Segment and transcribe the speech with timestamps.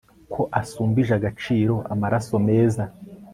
[0.33, 2.83] ko asumbije agaciro amasaro meza